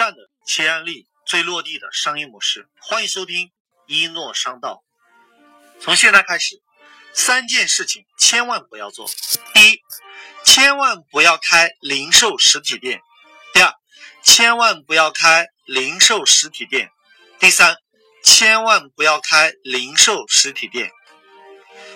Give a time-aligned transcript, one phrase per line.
[0.00, 2.70] 战的切案例，最落地的商业模式。
[2.80, 3.52] 欢迎收听
[3.86, 4.82] 一诺商道。
[5.78, 6.62] 从现在开始，
[7.12, 9.06] 三件事情千万不要做：
[9.52, 9.82] 第一，
[10.42, 13.00] 千万不要开零售实体店；
[13.52, 13.74] 第二，
[14.24, 16.88] 千万不要开零售实体店；
[17.38, 17.76] 第三，
[18.24, 20.90] 千万不要开零售实体店。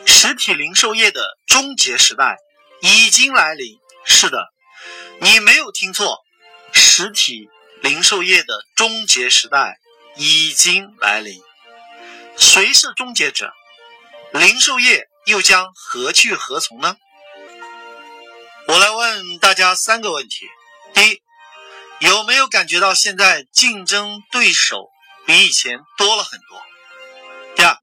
[0.04, 2.36] 实体零售业的终结时代
[2.82, 3.78] 已经来临。
[4.04, 4.52] 是的，
[5.22, 6.18] 你没有听错，
[6.74, 7.48] 实体
[7.84, 9.78] 零售业的终结时代
[10.16, 11.42] 已经来临。
[12.38, 13.52] 谁是终结者？
[14.32, 16.96] 零售业又将何去何从呢？
[18.68, 20.48] 我来问大家三个问题：
[20.94, 21.20] 第一，
[21.98, 24.88] 有没有感觉到现在竞争对手
[25.26, 26.62] 比以前多了很多？
[27.54, 27.76] 第二，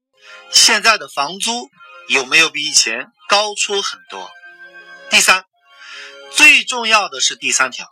[0.50, 1.70] 现在的房租
[2.08, 4.28] 有没有比以前高出很多？
[5.10, 5.44] 第三。
[6.32, 7.91] 最重要的是第三条，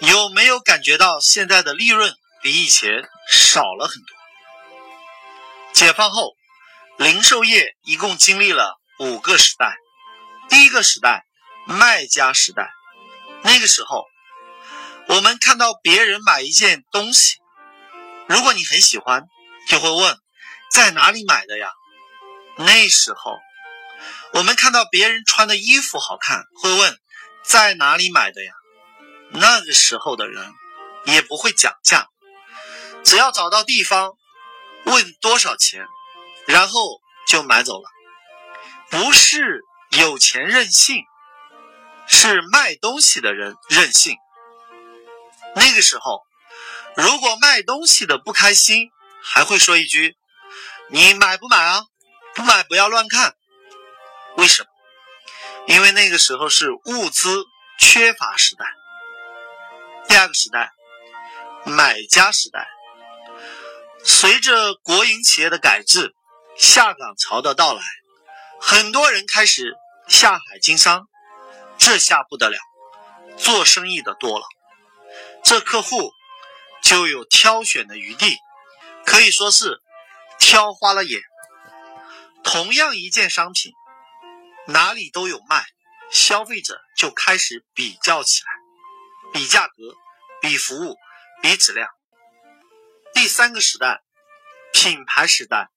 [0.00, 4.16] 有没有感觉到现在的利润比以前少了很多？
[5.72, 6.34] 解放后，
[6.98, 9.76] 零售业一共经历了五个时代。
[10.48, 11.24] 第一个时代，
[11.66, 12.70] 卖家时代。
[13.42, 14.04] 那个时候，
[15.08, 17.36] 我们看到别人买一件东西，
[18.26, 19.24] 如果你很喜欢，
[19.68, 20.18] 就会问
[20.70, 21.68] 在哪里买的呀？
[22.58, 23.38] 那时候，
[24.32, 26.98] 我们看到别人穿的衣服好看，会问。
[27.44, 28.52] 在哪里买的呀？
[29.38, 30.54] 那个时候的人
[31.04, 32.08] 也不会讲价，
[33.04, 34.12] 只要找到地方
[34.84, 35.86] 问多少钱，
[36.46, 37.88] 然后就买走了。
[38.88, 41.02] 不是有钱任性，
[42.06, 44.16] 是卖东西的人任性。
[45.54, 46.22] 那个时候，
[46.96, 48.90] 如果卖东西的不开心，
[49.22, 50.16] 还会说一句
[50.90, 51.84] ：“你买不买啊？
[52.34, 53.34] 不买不要乱看。”
[54.38, 54.68] 为什么？
[55.66, 57.44] 因为那个时候是物资
[57.78, 58.64] 缺乏时代。
[60.08, 60.70] 第二个时代，
[61.64, 62.68] 买家时代。
[64.04, 66.14] 随着国营企业的改制，
[66.56, 67.82] 下岗潮的到来，
[68.60, 69.76] 很多人开始
[70.08, 71.08] 下海经商。
[71.78, 72.58] 这下不得了，
[73.36, 74.46] 做生意的多了，
[75.44, 76.12] 这客户
[76.82, 78.38] 就有挑选的余地，
[79.04, 79.80] 可以说是
[80.38, 81.20] 挑花了眼。
[82.42, 83.72] 同样一件商品。
[84.68, 85.64] 哪里都有卖，
[86.10, 88.50] 消费者就开始比较起来，
[89.36, 89.94] 比价格，
[90.40, 90.96] 比服务，
[91.42, 91.90] 比质量。
[93.12, 94.02] 第三个时代，
[94.72, 95.68] 品牌时代。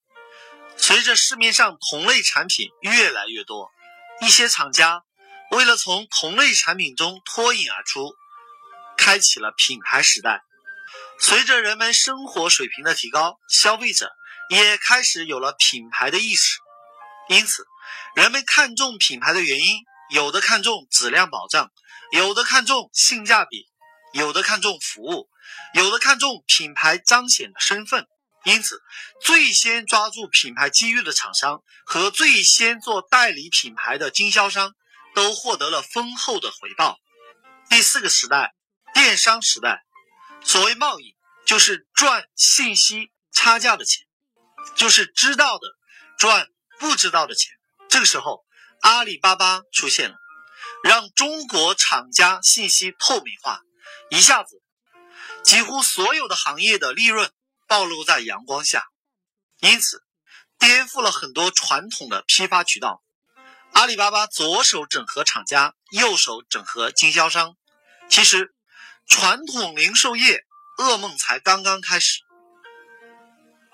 [0.78, 3.70] 随着市面上同类产品越来越多，
[4.22, 5.04] 一些厂家
[5.50, 8.14] 为了从同类产品中脱颖而出，
[8.96, 10.42] 开启了品牌时代。
[11.18, 14.10] 随着人们生活水平的提高，消费者
[14.48, 16.56] 也开始有了品牌的意识，
[17.28, 17.66] 因此。
[18.14, 19.84] 人们看重品牌的原因，
[20.14, 21.70] 有的看重质量保障，
[22.12, 23.68] 有的看重性价比，
[24.12, 25.28] 有的看重服务，
[25.74, 28.06] 有的看重品牌彰显的身份。
[28.44, 28.82] 因此，
[29.20, 34.74] 最先抓住品牌机遇的厂商和最先做代理品牌的经销商，
[35.14, 36.98] 都获得了丰厚的回报。
[37.68, 38.54] 第四个时代，
[38.94, 39.84] 电商时代。
[40.42, 44.06] 所谓贸易，就是赚信息差价的钱，
[44.74, 45.68] 就是知道的
[46.18, 46.48] 赚
[46.78, 47.52] 不知道的钱。
[47.90, 48.46] 这个时候，
[48.80, 50.16] 阿里巴巴出现了，
[50.82, 53.60] 让中国厂家信息透明化，
[54.10, 54.62] 一下子，
[55.42, 57.32] 几乎所有的行业的利润
[57.66, 58.86] 暴露在阳光下，
[59.60, 60.04] 因此
[60.58, 63.02] 颠覆了很多传统的批发渠道。
[63.72, 67.56] 阿里巴巴左手整合厂家，右手整合经销商。
[68.08, 68.52] 其实，
[69.06, 70.44] 传统零售业
[70.78, 72.22] 噩梦才刚刚开始。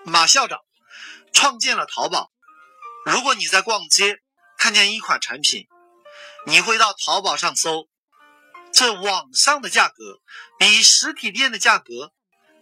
[0.05, 0.61] 马校长
[1.33, 2.31] 创建了淘宝。
[3.07, 4.21] 如果你在逛街
[4.59, 5.67] 看见一款产品，
[6.49, 7.89] 你会到淘宝上搜，
[8.73, 10.21] 这网上的价格
[10.59, 12.12] 比实体店的价格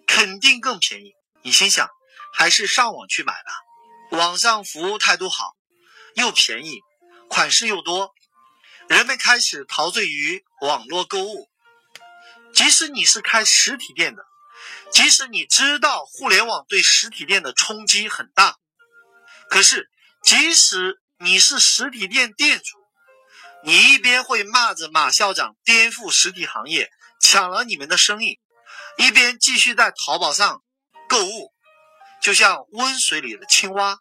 [0.06, 1.12] 肯定更便宜。
[1.42, 1.88] 你心想，
[2.32, 5.54] 还是上网去买吧，网上服务态度好，
[6.14, 6.80] 又便宜，
[7.28, 8.14] 款式又多，
[8.88, 11.50] 人们开始陶醉于网络购物。
[12.54, 14.24] 即使你是开实体店的，
[14.90, 18.56] 即使你知道互联网对实体店的冲击很大，
[19.50, 19.90] 可是。
[20.22, 22.78] 即使你是实体店店主，
[23.64, 28.38] 你一边会骂着马校长颠覆实体行业，抢了你们的生意，
[28.98, 30.62] 一边继续在淘宝上
[31.08, 31.54] 购物，
[32.20, 34.00] 就像温水里的青蛙，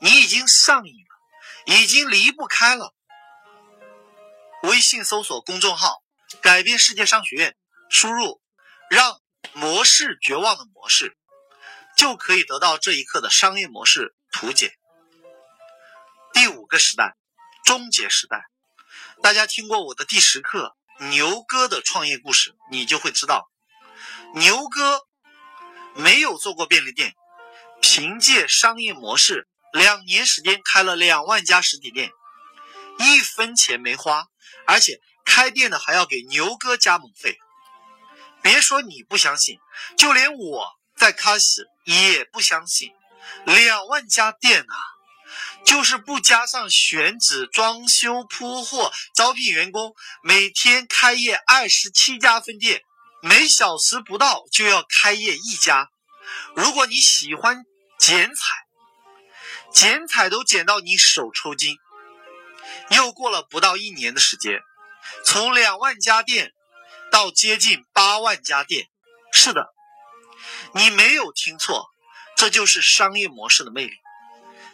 [0.00, 2.94] 你已经上瘾了，已经离不开了。
[4.62, 6.04] 微信搜索公众号
[6.40, 7.56] “改变世界商学院”，
[7.90, 8.40] 输入
[8.88, 9.20] “让
[9.52, 11.16] 模式绝望的模式”，
[11.98, 14.78] 就可以得到这一刻的商业模式图解。
[16.32, 17.16] 第五个时代，
[17.64, 18.44] 终结时代。
[19.22, 23.48] 大家听过我的第十课牛哥的创业故事，你就会知道，
[24.34, 25.06] 牛哥
[25.94, 27.14] 没有做过便利店，
[27.80, 32.10] 凭借商业模式，两年时间开了两万家实体店，
[32.98, 34.26] 一分钱没花，
[34.66, 37.38] 而且开店的还要给牛哥加盟费。
[38.42, 39.60] 别说你不相信，
[39.96, 40.66] 就连我
[40.96, 42.92] 在开始也不相信，
[43.44, 44.76] 两万家店啊！
[45.64, 52.82] 就是不加上选址、装修、铺货、招聘员工，每天开业二十七家分店，
[53.22, 55.88] 每小时不到就要开业一家。
[56.54, 57.64] 如果你喜欢
[57.98, 58.42] 剪彩，
[59.72, 61.76] 剪彩都剪到你手抽筋。
[62.90, 64.60] 又过了不到一年的时间，
[65.24, 66.52] 从两万家店
[67.10, 68.88] 到接近八万家店。
[69.32, 69.66] 是的，
[70.74, 71.88] 你没有听错，
[72.36, 73.94] 这就是商业模式的魅力。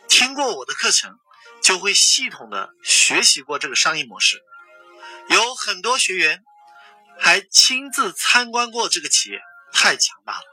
[0.08, 1.18] 听过我的课程，
[1.62, 4.42] 就会系统的学习过这个商业模式。
[5.28, 6.42] 有很多学员
[7.18, 9.40] 还亲自参观过这个企业，
[9.72, 10.44] 太强大了。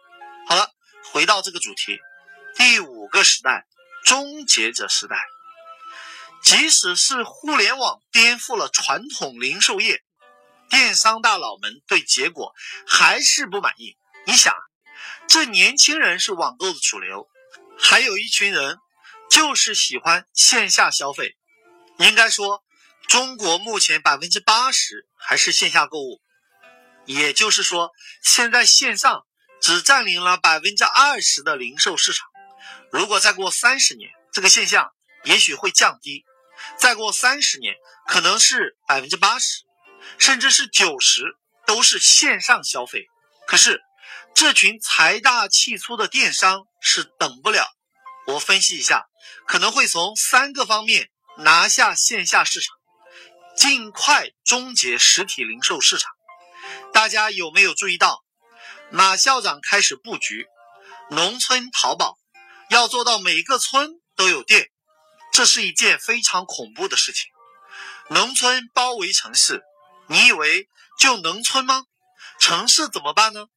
[0.48, 0.70] 好了，
[1.12, 1.98] 回到这个主题，
[2.56, 3.66] 第五个时代，
[4.04, 5.16] 终结者时代。
[6.44, 10.04] 即使是互联网颠覆了传统零售业，
[10.70, 12.54] 电商大佬们对结果
[12.86, 13.98] 还是不满意。
[14.28, 14.54] 你想，
[15.28, 17.28] 这年轻人是网购的主流，
[17.80, 18.78] 还有一群人。
[19.36, 21.36] 就是喜欢线下消费，
[21.98, 22.64] 应该说，
[23.06, 26.22] 中国目前百分之八十还是线下购物，
[27.04, 27.92] 也就是说，
[28.24, 29.26] 现在线上
[29.60, 32.30] 只占领了百分之二十的零售市场。
[32.94, 34.94] 如果再过三十年，这个现象
[35.26, 36.24] 也许会降低，
[36.78, 37.76] 再过三十年，
[38.08, 39.64] 可能是百分之八十，
[40.18, 41.36] 甚至是九十
[41.68, 43.08] 都是线上消费。
[43.46, 43.82] 可是，
[44.34, 47.68] 这群财大气粗的电商是等不了。
[48.28, 49.08] 我分析一下。
[49.46, 52.76] 可能会从三个方面拿下线下市场，
[53.58, 56.12] 尽快终结实体零售市场。
[56.94, 58.24] 大家有没有注意到，
[58.90, 60.48] 马校长开始布局
[61.10, 62.18] 农村淘宝，
[62.70, 64.72] 要做到每个村都有店，
[65.32, 67.30] 这是一件非常恐怖的事情。
[68.10, 69.64] 农村包围城市，
[70.08, 70.70] 你以为
[71.00, 71.86] 就农村吗？
[72.40, 73.48] 城市怎么办呢？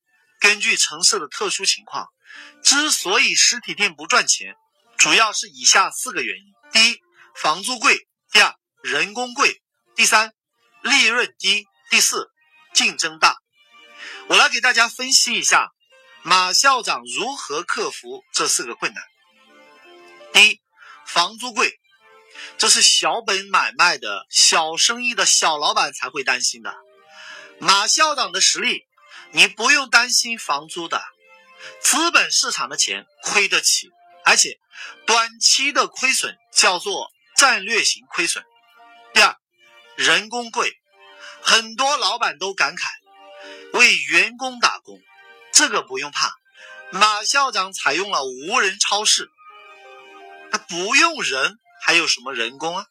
[0.40, 2.08] 根据城市的特殊情况，
[2.62, 4.54] 之所以实体店不赚钱。
[4.98, 7.00] 主要是以下四个原因：第一，
[7.36, 7.94] 房租贵；
[8.32, 8.52] 第二，
[8.82, 9.48] 人工贵；
[9.94, 10.34] 第三，
[10.82, 12.28] 利润低；第四，
[12.74, 13.36] 竞争大。
[14.26, 15.70] 我来给大家分析一下
[16.22, 19.02] 马校长如何克服这四个困难。
[20.32, 20.60] 第一，
[21.06, 21.78] 房租贵，
[22.58, 26.74] 这是小本买卖的小生意的小老板才会担心的。
[27.60, 28.84] 马校长的实力，
[29.30, 31.00] 你不用担心房租的，
[31.80, 33.88] 资本市场的钱亏得起。
[34.24, 34.58] 而且，
[35.06, 38.44] 短期的亏损叫做战略型亏损。
[39.14, 39.36] 第二，
[39.96, 40.72] 人工贵，
[41.40, 42.86] 很多老板都感慨
[43.72, 45.00] 为员工打工，
[45.52, 46.32] 这个不用怕，
[46.90, 49.30] 马校长采用了无人超市，
[50.50, 52.86] 他不用人，还有什么人工啊？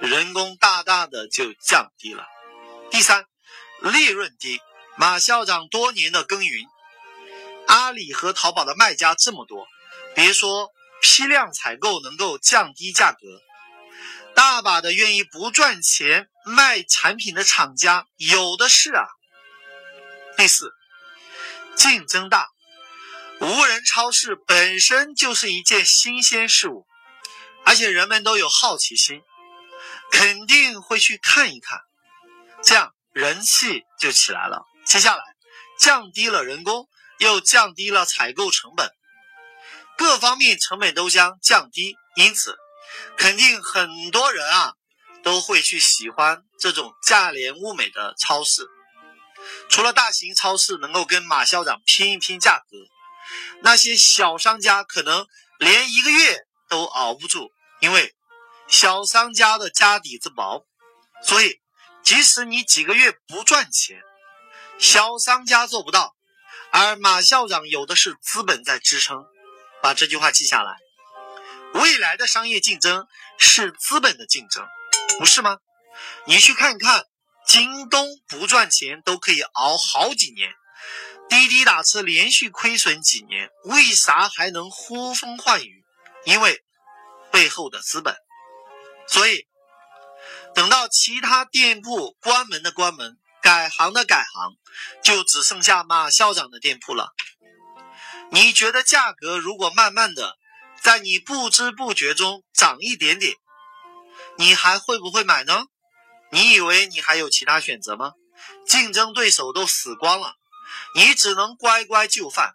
[0.00, 2.26] 人工大大的就降低了。
[2.90, 3.24] 第三，
[3.80, 4.60] 利润低，
[4.96, 6.66] 马校长多年的耕耘，
[7.68, 9.68] 阿里和淘宝的卖家这么多。
[10.14, 10.70] 别说
[11.02, 13.18] 批量采购能够降低价格，
[14.34, 19.04] 大把的愿意不赚钱卖产品的厂家有的是啊。
[20.36, 20.72] 第四，
[21.76, 22.48] 竞争大，
[23.40, 26.86] 无人超市本身就是一件新鲜事物，
[27.66, 29.20] 而且人们都有好奇心，
[30.12, 31.80] 肯定会去看一看，
[32.62, 34.64] 这样人气就起来了。
[34.86, 35.22] 接下来
[35.78, 38.88] 降低了人工，又降低了采购成本。
[40.02, 42.58] 各方面成本都将降低，因此
[43.16, 44.74] 肯定很多人啊
[45.22, 48.68] 都会去喜欢这种价廉物美的超市。
[49.68, 52.76] 除了大型超市能够跟马校长拼一拼价格，
[53.60, 55.24] 那些小商家可能
[55.60, 58.12] 连一个月都熬不住，因为
[58.66, 60.66] 小商家的家底子薄，
[61.22, 61.60] 所以
[62.02, 64.02] 即使你几个月不赚钱，
[64.80, 66.16] 小商家做不到，
[66.72, 69.26] 而马校长有的是资本在支撑。
[69.82, 70.76] 把这句话记下来。
[71.74, 73.06] 未来的商业竞争
[73.38, 74.66] 是资本的竞争，
[75.18, 75.58] 不是吗？
[76.26, 77.06] 你去看看，
[77.46, 80.52] 京东不赚钱都可以熬好几年，
[81.28, 85.84] 滴滴打车连续亏损几年，为啥还能呼风唤雨？
[86.24, 86.62] 因为
[87.30, 88.16] 背后的资本。
[89.08, 89.46] 所以，
[90.54, 94.52] 等到其他店铺关门的关门，改行的改行，
[95.02, 97.12] 就只剩下马校长的店铺了。
[98.34, 100.38] 你觉得价格如果慢慢的
[100.80, 103.36] 在你不知不觉中涨一点点，
[104.38, 105.66] 你还会不会买呢？
[106.30, 108.14] 你以为你还有其他选择吗？
[108.66, 110.34] 竞争对手都死光了，
[110.96, 112.54] 你只能乖乖就范。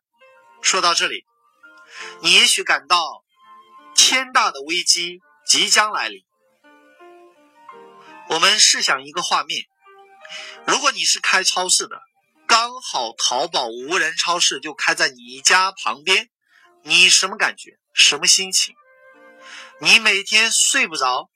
[0.64, 1.24] 说到这里，
[2.22, 3.24] 你也许感到
[3.96, 6.26] 天大的危机即将来临。
[8.30, 9.68] 我们试想一个画面：
[10.66, 12.02] 如果你是开超市的，
[12.48, 16.30] 刚好淘宝无人超市就开在你家旁边，
[16.84, 17.77] 你什么感觉？
[17.94, 18.74] 什么心情？
[19.82, 21.30] 你每天睡不着，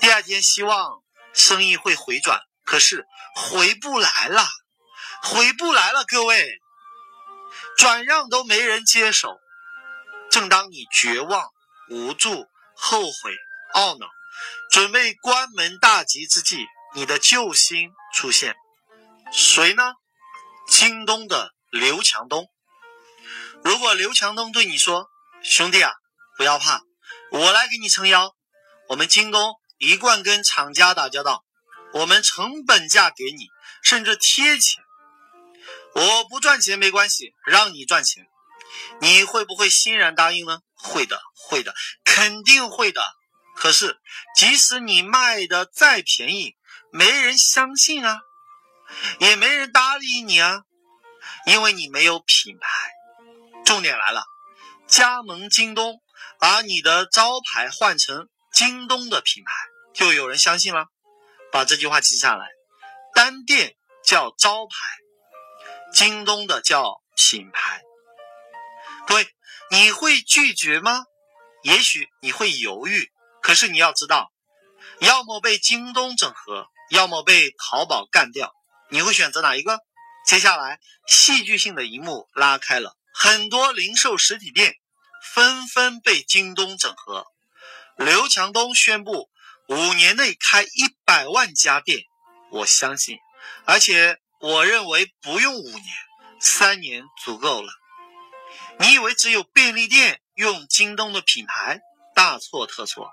[0.00, 1.02] 第二天希望
[1.34, 4.46] 生意会回转，可是回不来了，
[5.22, 6.58] 回不来了，各位，
[7.76, 9.36] 转让都没人接手。
[10.30, 11.50] 正当你绝望、
[11.90, 13.36] 无助、后悔、
[13.74, 14.06] 懊恼。
[14.72, 18.56] 准备关门大吉之际，你的救星出现，
[19.30, 19.92] 谁呢？
[20.76, 22.50] 京东的刘强东。
[23.62, 25.08] 如果刘强东对你说
[25.40, 25.92] ：“兄弟啊，
[26.36, 26.82] 不要怕，
[27.30, 28.34] 我来给你撑腰。
[28.88, 31.44] 我们京东一贯跟厂家打交道，
[31.92, 33.46] 我们成本价给你，
[33.84, 34.82] 甚至贴钱。
[35.94, 38.26] 我不赚钱没关系，让你赚钱，
[39.00, 40.58] 你会不会欣然答应呢？
[40.74, 41.72] 会的，会的，
[42.04, 43.00] 肯定会的。”
[43.54, 43.96] 可是，
[44.34, 46.56] 即使你卖的再便宜，
[46.90, 48.18] 没人相信啊，
[49.20, 50.62] 也没人搭理你啊，
[51.46, 52.68] 因为你没有品牌。
[53.64, 54.24] 重点来了，
[54.86, 56.02] 加盟京东，
[56.38, 59.52] 把你的招牌换成京东的品牌，
[59.94, 60.86] 就有人相信了。
[61.50, 62.46] 把这句话记下来：
[63.14, 64.74] 单店叫招牌，
[65.92, 67.82] 京东的叫品牌。
[69.06, 69.28] 各位，
[69.70, 71.04] 你会拒绝吗？
[71.62, 73.10] 也许你会犹豫。
[73.40, 74.32] 可是你要知道，
[75.00, 78.54] 要么被京东整合，要么被淘宝干掉，
[78.90, 79.80] 你会选择哪一个？
[80.26, 84.76] 接下来，戏剧性的一幕拉开了，很多零售实体店
[85.34, 87.26] 纷纷被京东整合。
[87.96, 89.30] 刘强东宣布，
[89.68, 92.04] 五年内开一百万家店。
[92.50, 93.18] 我相信，
[93.64, 95.96] 而且我认为不用五年，
[96.40, 97.72] 三年足够了。
[98.78, 101.80] 你以为只有便利店用京东的品牌？
[102.14, 103.12] 大错特错。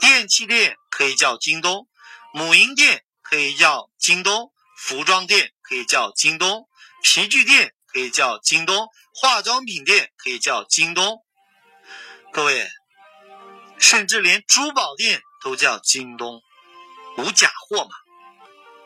[0.00, 1.88] 电器店可以叫京东，
[2.32, 6.68] 母婴店可以叫京东，服装店可以叫京东，
[7.02, 11.24] 皮具店可以叫京东，化妆品店可以叫京东。
[12.32, 12.70] 各位，
[13.80, 16.40] 甚至连珠宝店都叫京东，
[17.16, 17.90] 无假货嘛？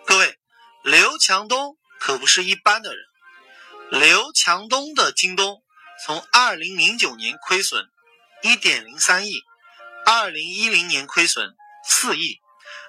[0.06, 0.38] 各位，
[0.82, 3.04] 刘强东可不是一般的人。
[3.90, 5.62] 刘强东的京东
[6.06, 7.84] 从二零零九年亏损
[8.42, 9.42] 一点零三亿。
[10.06, 11.54] 二零一零年亏损
[11.86, 12.40] 四亿，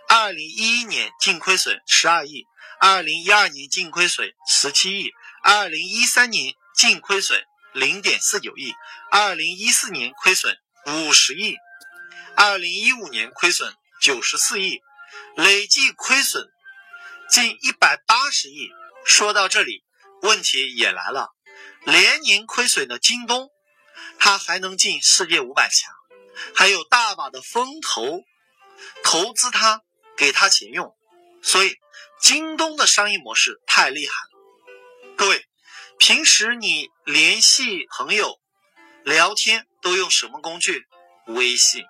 [0.08, 2.46] 二零一一年净亏损十二亿，
[2.80, 5.12] 二零一二年净亏损十七亿，
[5.44, 7.44] 二零一三年净亏损
[7.74, 8.74] 零点四九亿，
[9.12, 10.56] 二零一四年亏损
[10.86, 11.56] 五十亿，
[12.36, 14.82] 二零一五年亏损九十四亿，
[15.36, 16.48] 累计亏损
[17.30, 18.70] 近一百八十亿。
[19.06, 19.84] 说到这里，
[20.22, 21.34] 问题也来了：
[21.86, 23.50] 连年亏损的京东，
[24.20, 25.92] 它还能进世界五百强？
[26.56, 28.22] 还有大把的风投
[29.04, 29.82] 投资它，
[30.18, 30.96] 给他钱用，
[31.42, 31.78] 所以
[32.22, 35.16] 京东的商业模式太厉害了。
[35.16, 35.46] 各位，
[35.98, 38.40] 平时你联系朋友、
[39.04, 40.88] 聊天都用什么工具？
[41.28, 41.84] 微信。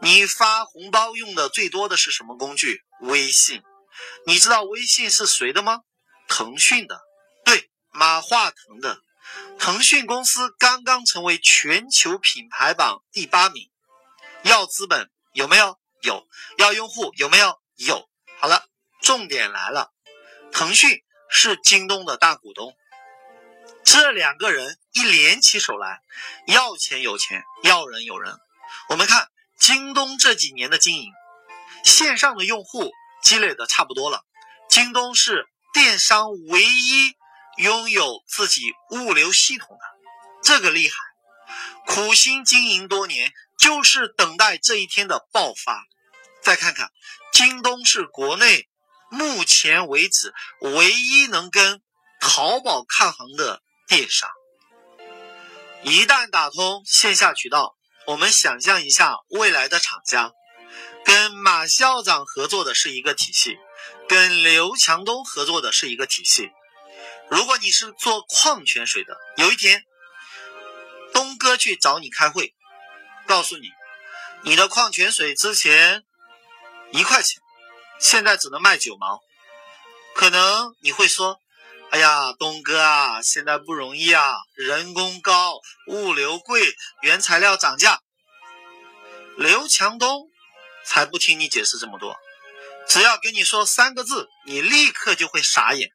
[0.00, 2.82] 你发红包用的最多的是什么工具？
[3.00, 3.62] 微信。
[4.26, 5.80] 你知道微信是谁的吗？
[6.28, 7.00] 腾讯的，
[7.44, 8.98] 对，马化腾的。
[9.58, 13.70] 腾讯公司刚刚成为全球品牌榜第八名，
[14.42, 15.78] 要资本有没有？
[16.04, 16.26] 有。
[16.58, 17.60] 要用户有没有？
[17.76, 18.08] 有。
[18.38, 18.64] 好了，
[19.02, 19.92] 重点来了，
[20.52, 22.76] 腾讯是京东的大股东，
[23.84, 26.00] 这两个人一联起手来，
[26.46, 28.38] 要钱有钱，要人有人。
[28.90, 31.12] 我们看京东这几年的经营，
[31.84, 32.92] 线上的用户
[33.22, 34.24] 积累的差不多了，
[34.68, 37.16] 京东是电商唯一。
[37.56, 39.84] 拥有自己物流系统的
[40.42, 40.96] 这个厉害，
[41.86, 45.84] 苦心经营多年，就是等待这一天的爆发。
[46.44, 46.92] 再看看，
[47.32, 48.68] 京东是国内
[49.10, 51.80] 目前为止唯一能跟
[52.20, 54.28] 淘宝抗衡的电商。
[55.82, 57.74] 一旦打通线下渠道，
[58.06, 60.32] 我们想象一下未来的厂家，
[61.02, 63.56] 跟马校长合作的是一个体系，
[64.06, 66.50] 跟刘强东合作的是一个体系。
[67.30, 69.82] 如果你是做矿泉水的，有一天
[71.14, 72.54] 东哥去找你开会，
[73.26, 73.70] 告诉你
[74.42, 76.04] 你的矿泉水之前
[76.94, 77.42] 一块钱，
[77.98, 79.20] 现在只能卖九毛，
[80.14, 81.40] 可能你会说
[81.90, 85.58] ：“哎呀，东哥啊，现在不容易啊，人工高，
[85.88, 86.62] 物流贵，
[87.02, 88.00] 原材料涨价。”
[89.36, 90.28] 刘强东
[90.84, 92.16] 才不听你解释这么多，
[92.86, 95.90] 只要跟你说三个字，你立刻就会傻眼。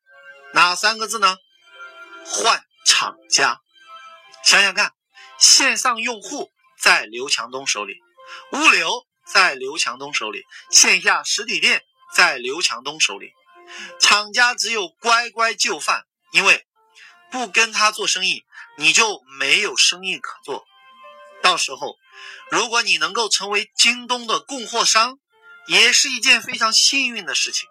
[0.54, 1.38] 哪三个字呢？
[2.26, 3.62] 换厂家。
[4.44, 4.92] 想想看，
[5.40, 6.52] 线上用户
[6.82, 7.94] 在刘强东手里，
[8.52, 11.84] 物流在刘强东手里，线下实体店
[12.16, 13.32] 在刘强东手里，
[14.00, 16.66] 厂家只有乖乖就范，因为
[17.32, 18.44] 不跟他做生意，
[18.78, 20.66] 你就没有生意可做。
[21.42, 21.96] 到时候，
[22.50, 25.20] 如果你能够成为京东的供货商，
[25.68, 27.70] 也是一件非常幸运的事情。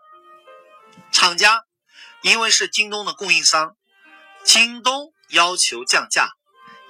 [1.12, 1.64] 厂家
[2.22, 3.76] 因为是京东的供应商，
[4.44, 6.30] 京东要求降价。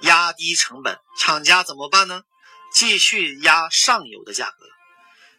[0.01, 2.21] 压低成本，厂家怎么办呢？
[2.71, 4.65] 继续压上游的价格。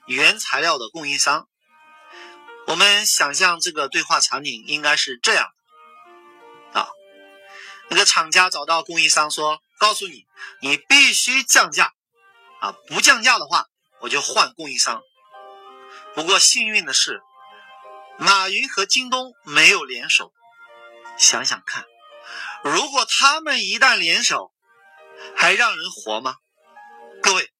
[0.06, 1.48] 原材料的供应商，
[2.66, 5.48] 我们想象这个对话场景应该是这样
[6.72, 6.88] 啊：
[7.88, 10.26] 那个厂家找到供应商说：“告诉你，
[10.60, 11.92] 你必须降价
[12.60, 12.74] 啊！
[12.88, 13.66] 不降价的话，
[14.00, 15.02] 我就换供应商。”
[16.14, 17.22] 不过幸运的是，
[18.18, 20.32] 马云和京东没有联手。
[21.16, 21.84] 想想看。
[22.62, 24.52] 如果他们一旦联手，
[25.34, 26.36] 还让人活吗？
[27.22, 27.50] 各位，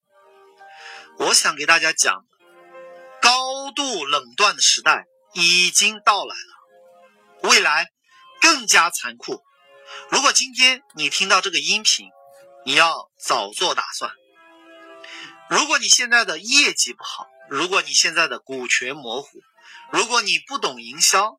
[1.17, 2.25] 我想给大家讲，
[3.21, 7.91] 高度冷断的时代已经到来了，未来
[8.41, 9.41] 更加残酷。
[10.09, 12.07] 如果今天你听到这个音频，
[12.65, 14.11] 你要早做打算。
[15.49, 19.41] 如果你现在的业绩不好，如果你现在的股权模糊，
[19.91, 21.37] 如果你不懂营销。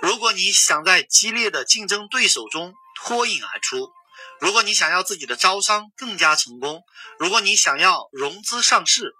[0.00, 3.92] 如果你想在激烈的竞争对手中脱颖而出，
[4.40, 6.82] 如果你想要自己的招商更加成功，
[7.18, 9.14] 如果你想要融资上市，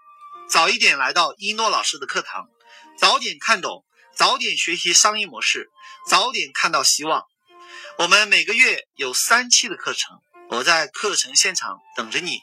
[0.48, 2.48] 早一点来到一诺老师的课堂，
[2.98, 5.70] 早点看懂，早点学习商业模式，
[6.08, 7.24] 早点看到希望。
[7.98, 12.40] 我们每个月有三期的课程，我在课程现场等着你。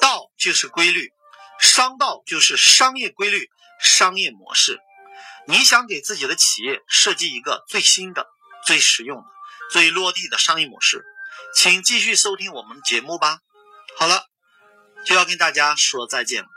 [0.00, 1.12] 道就是规律，
[1.60, 3.48] 商道就是商业规律、
[3.80, 4.80] 商业模式。
[5.46, 8.26] 你想给自己的企业设计一个最新的、
[8.66, 9.24] 最实用的、
[9.70, 11.04] 最落地的商业模式，
[11.54, 13.38] 请继续收听我们的节目吧。
[13.98, 14.24] 好了，
[15.06, 16.48] 就要跟大家说再见了。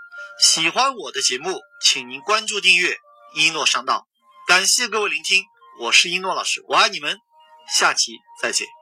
[0.41, 2.97] 喜欢我的节目，请您关注订阅
[3.35, 4.07] 一诺商道。
[4.47, 5.43] 感谢各位聆听，
[5.81, 7.19] 我是一诺老师，我爱你们，
[7.77, 8.78] 下期再见。